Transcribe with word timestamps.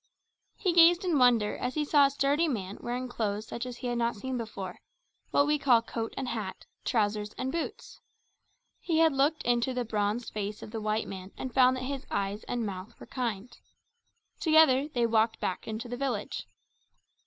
He 0.55 0.73
gazed 0.73 1.05
in 1.05 1.19
wonder 1.19 1.55
as 1.55 1.75
he 1.75 1.85
saw 1.85 2.07
a 2.07 2.09
sturdy 2.09 2.47
man 2.47 2.79
wearing 2.81 3.07
clothes 3.07 3.45
such 3.45 3.67
as 3.67 3.77
he 3.77 3.85
had 3.85 3.99
not 3.99 4.15
seen 4.15 4.35
before 4.35 4.79
what 5.29 5.45
we 5.45 5.59
call 5.59 5.83
coat 5.83 6.15
and 6.17 6.27
hat, 6.29 6.65
trousers 6.83 7.33
and 7.33 7.51
boots. 7.51 7.99
He 8.79 9.07
looked 9.07 9.43
into 9.43 9.75
the 9.75 9.85
bronzed 9.85 10.33
face 10.33 10.63
of 10.63 10.71
the 10.71 10.81
white 10.81 11.07
man 11.07 11.31
and 11.37 11.53
saw 11.53 11.69
that 11.73 11.83
his 11.83 12.07
eyes 12.09 12.43
and 12.45 12.65
mouth 12.65 12.99
were 12.99 13.05
kind. 13.05 13.55
Together 14.39 14.87
they 14.87 15.05
walked 15.05 15.39
back 15.39 15.67
into 15.67 15.87
the 15.87 15.97
village. 15.97 16.47